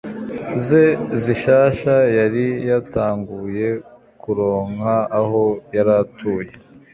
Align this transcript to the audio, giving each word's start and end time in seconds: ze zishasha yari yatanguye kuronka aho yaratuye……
ze 0.65 0.85
zishasha 1.21 1.95
yari 2.17 2.45
yatanguye 2.69 3.67
kuronka 4.21 4.95
aho 5.19 5.43
yaratuye…… 5.75 6.53